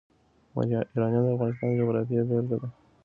یورانیم 0.95 1.23
د 1.23 1.27
افغانستان 1.35 1.67
د 1.69 1.73
جغرافیې 1.79 2.21
بېلګه 2.29 2.55
ده. 2.61 2.67